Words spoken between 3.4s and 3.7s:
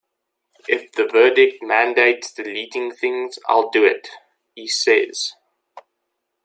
I'll